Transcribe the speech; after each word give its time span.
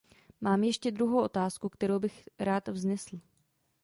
Mám 0.41 0.63
ještě 0.63 0.91
druhou 0.91 1.21
otázku, 1.21 1.69
kterou 1.69 1.99
bych 1.99 2.29
tád 2.37 2.67
vznesl. 2.67 3.19